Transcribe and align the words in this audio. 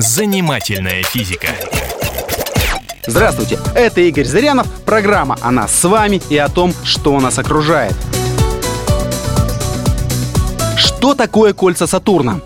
Занимательная 0.00 1.02
физика. 1.02 1.48
Здравствуйте, 3.06 3.58
это 3.74 4.00
Игорь 4.00 4.24
Зырянов, 4.24 4.66
программа 4.86 5.36
о 5.42 5.50
нас 5.50 5.78
с 5.78 5.84
вами 5.84 6.22
и 6.30 6.38
о 6.38 6.48
том, 6.48 6.72
что 6.84 7.20
нас 7.20 7.38
окружает. 7.38 7.94
Что 10.78 11.12
такое 11.12 11.52
кольца 11.52 11.86
Сатурна? 11.86 12.40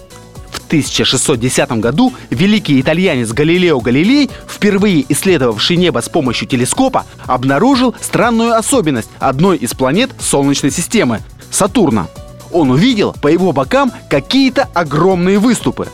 В 0.50 0.66
1610 0.66 1.70
году 1.78 2.12
великий 2.28 2.80
итальянец 2.80 3.30
Галилео 3.30 3.78
Галилей, 3.78 4.30
впервые 4.48 5.04
исследовавший 5.08 5.76
небо 5.76 6.00
с 6.00 6.08
помощью 6.08 6.48
телескопа, 6.48 7.06
обнаружил 7.24 7.94
странную 8.00 8.56
особенность 8.56 9.10
одной 9.20 9.58
из 9.58 9.74
планет 9.74 10.10
Солнечной 10.18 10.72
системы– 10.72 11.20
Сатурна. 11.52 12.08
Он 12.50 12.72
увидел 12.72 13.14
по 13.22 13.28
его 13.28 13.52
бокам 13.52 13.92
какие-то 14.10 14.68
огромные 14.74 15.38
выступы. 15.38 15.86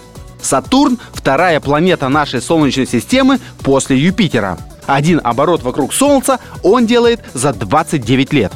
Сатурн– 0.43 0.99
вторая 1.13 1.61
планета 1.61 2.09
нашей 2.09 2.41
Солнечной 2.41 2.87
системы 2.87 3.39
после 3.62 3.98
Юпитера. 3.98 4.59
Один 4.87 5.21
оборот 5.23 5.62
вокруг 5.62 5.93
Солнца 5.93 6.39
он 6.62 6.87
делает 6.87 7.21
за 7.35 7.53
29 7.53 8.33
лет. 8.33 8.53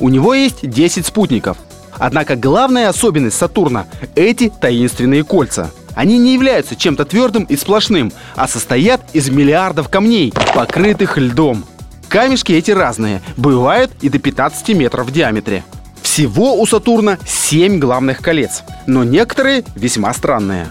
У 0.00 0.08
него 0.08 0.34
есть 0.34 0.68
10 0.68 1.06
спутников– 1.06 1.56
Однако 1.98 2.36
главная 2.36 2.88
особенность 2.88 3.36
Сатурна– 3.36 3.86
эти 4.14 4.48
таинственные 4.48 5.24
кольца. 5.24 5.70
Они 5.94 6.16
не 6.16 6.34
являются 6.34 6.76
чем-то 6.76 7.04
твердым 7.04 7.44
и 7.44 7.56
сплошным, 7.56 8.12
а 8.36 8.46
состоят 8.46 9.00
из 9.12 9.28
миллиардов 9.30 9.88
камней, 9.88 10.32
покрытых 10.54 11.18
льдом. 11.18 11.64
Камешки 12.08 12.52
эти 12.52 12.70
разные, 12.70 13.20
бывают 13.36 13.90
и 14.00 14.08
до 14.08 14.18
15 14.18 14.68
метров 14.76 15.08
в 15.08 15.12
диаметре. 15.12 15.64
Всего 16.02 16.58
у 16.60 16.66
Сатурна 16.66 17.18
7 17.26 17.80
главных 17.80 18.20
колец, 18.20 18.62
но 18.86 19.02
некоторые 19.02 19.64
весьма 19.74 20.14
странные. 20.14 20.68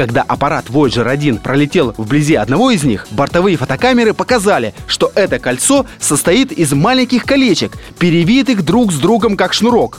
Когда 0.00 0.22
аппарат 0.22 0.70
Voyager 0.70 1.06
1 1.06 1.40
пролетел 1.40 1.92
вблизи 1.98 2.34
одного 2.34 2.70
из 2.70 2.84
них, 2.84 3.06
бортовые 3.10 3.58
фотокамеры 3.58 4.14
показали, 4.14 4.72
что 4.86 5.12
это 5.14 5.38
кольцо 5.38 5.84
состоит 5.98 6.52
из 6.52 6.72
маленьких 6.72 7.24
колечек, 7.24 7.72
перевитых 7.98 8.64
друг 8.64 8.92
с 8.92 8.98
другом 8.98 9.36
как 9.36 9.52
шнурок. 9.52 9.98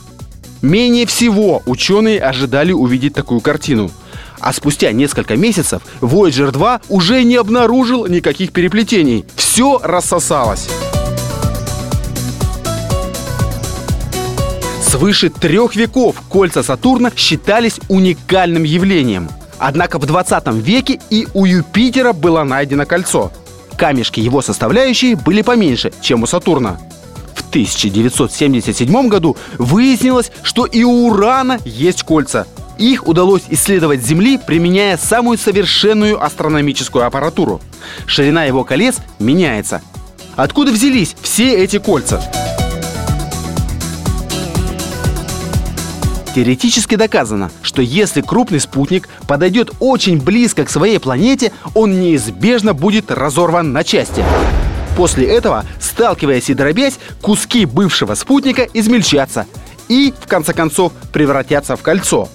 Менее 0.64 1.06
всего 1.06 1.62
ученые 1.68 2.20
ожидали 2.20 2.72
увидеть 2.72 3.14
такую 3.14 3.42
картину. 3.42 3.92
А 4.40 4.52
спустя 4.54 4.92
несколько 4.92 5.36
месяцев 5.36 5.84
Voyager 6.02 6.50
2 6.50 6.82
уже 6.90 7.24
не 7.24 7.36
обнаружил 7.36 8.08
никаких 8.08 8.54
переплетений. 8.54 9.24
Все 9.36 9.80
рассосалось. 9.84 10.68
Свыше 14.82 15.30
трех 15.30 15.76
веков 15.76 16.24
кольца 16.28 16.64
Сатурна 16.64 17.12
считались 17.16 17.80
уникальным 17.88 18.64
явлением. 18.64 19.30
Однако 19.62 20.00
в 20.00 20.06
20 20.06 20.48
веке 20.56 21.00
и 21.10 21.28
у 21.34 21.46
Юпитера 21.46 22.14
было 22.14 22.44
найдено 22.44 22.86
кольцо. 22.86 23.32
Камешки 23.78 24.20
его 24.20 24.42
составляющие 24.42 25.16
были 25.16 25.42
поменьше, 25.42 25.94
чем 26.02 26.24
у 26.24 26.26
Сатурна. 26.26 26.80
1977 27.52 29.08
году 29.10 29.36
выяснилось, 29.58 30.32
что 30.42 30.66
и 30.66 30.84
у 30.84 31.08
Урана 31.08 31.60
есть 31.66 32.04
кольца. 32.04 32.48
Их 32.78 33.08
удалось 33.08 33.44
исследовать 33.50 34.02
Земли, 34.04 34.40
применяя 34.40 34.98
самую 34.98 35.38
совершенную 35.38 36.24
астрономическую 36.24 37.06
аппаратуру. 37.06 37.62
Ширина 38.06 38.46
его 38.46 38.64
колец 38.64 38.96
меняется. 39.20 39.82
Откуда 40.38 40.72
взялись 40.72 41.16
все 41.22 41.54
эти 41.54 41.78
кольца? 41.78 42.24
Теоретически 46.34 46.96
доказано, 46.96 47.52
что 47.62 47.82
если 47.82 48.22
крупный 48.22 48.62
спутник 48.62 49.10
подойдет 49.28 49.72
очень 49.80 50.22
близко 50.22 50.64
к 50.64 50.70
своей 50.70 50.98
планете, 50.98 51.52
он 51.74 52.00
неизбежно 52.00 52.74
будет 52.74 53.12
разорван 53.12 53.74
на 53.74 53.84
части. 53.84 54.24
После 54.96 55.28
этого, 55.28 55.66
сталкиваясь 55.80 56.50
и 56.50 56.54
дробясь, 56.54 57.00
куски 57.22 57.66
бывшего 57.66 58.16
спутника 58.16 58.68
измельчатся 58.74 59.46
и, 59.90 60.14
в 60.18 60.28
конце 60.28 60.54
концов, 60.54 60.94
превратятся 61.12 61.76
в 61.76 61.82
кольцо. 61.82 62.30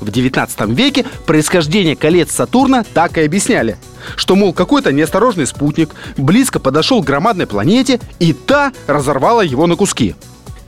В 0.00 0.10
19 0.10 0.60
веке 0.76 1.04
происхождение 1.24 1.94
колец 1.94 2.32
Сатурна 2.32 2.84
так 2.94 3.16
и 3.16 3.22
объясняли, 3.22 3.76
что, 4.16 4.34
мол, 4.34 4.52
какой-то 4.52 4.92
неосторожный 4.92 5.46
спутник 5.46 5.94
близко 6.16 6.58
подошел 6.58 7.02
к 7.02 7.06
громадной 7.06 7.46
планете, 7.46 8.00
и 8.18 8.32
та 8.32 8.72
разорвала 8.88 9.42
его 9.42 9.66
на 9.66 9.76
куски. 9.76 10.16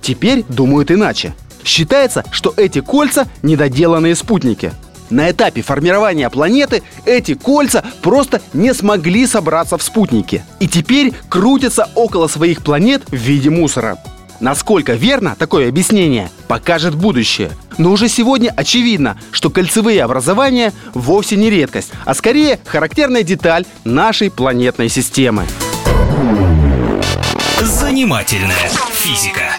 Теперь 0.00 0.44
думают 0.48 0.90
иначе. 0.90 1.34
Считается, 1.68 2.24
что 2.30 2.54
эти 2.56 2.80
кольца– 2.80 3.28
недоделанные 3.42 4.16
спутники– 4.16 4.72
на 5.10 5.30
этапе 5.30 5.62
формирования 5.62 6.28
планеты 6.28 6.82
эти 7.06 7.32
кольца 7.32 7.82
просто 8.02 8.42
не 8.52 8.74
смогли 8.74 9.26
собраться 9.26 9.78
в 9.78 9.82
спутники. 9.82 10.44
И 10.60 10.68
теперь 10.68 11.14
крутятся 11.30 11.88
около 11.94 12.28
своих 12.28 12.62
планет 12.62 13.04
в 13.08 13.14
виде 13.14 13.48
мусора. 13.48 13.96
Насколько 14.40 14.92
верно 14.92 15.34
такое 15.38 15.70
объяснение, 15.70 16.30
покажет 16.46 16.94
будущее. 16.94 17.50
Но 17.78 17.90
уже 17.90 18.10
сегодня 18.10 18.52
очевидно, 18.54 19.18
что 19.32 19.48
кольцевые 19.48 20.02
образования 20.02 20.74
вовсе 20.92 21.36
не 21.36 21.48
редкость, 21.48 21.90
а 22.04 22.14
скорее 22.14 22.58
характерная 22.66 23.22
деталь 23.22 23.64
нашей 23.84 24.30
планетной 24.30 24.90
системы. 24.90 25.44
Занимательная 27.62 28.70
физика. 28.92 29.56